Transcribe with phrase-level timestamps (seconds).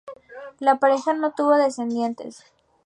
[0.57, 2.43] La pareja no tuvo descendientes.